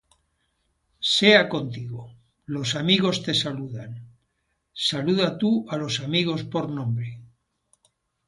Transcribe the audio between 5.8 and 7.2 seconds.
los amigos por nombre.